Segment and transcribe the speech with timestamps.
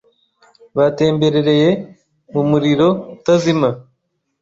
[0.77, 1.69] batemberereye
[2.33, 3.69] mu muriro utazima.